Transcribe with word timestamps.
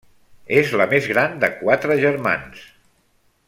És 0.61 0.71
la 0.81 0.87
més 0.93 1.09
gran 1.11 1.37
de 1.45 1.51
quatre 1.61 1.99
germans. 2.05 2.67